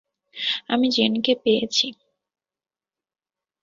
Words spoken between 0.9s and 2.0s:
Gen কে পেয়েছি।